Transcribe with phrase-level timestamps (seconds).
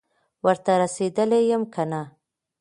[0.45, 2.01] ورته رسېدلی یم که نه،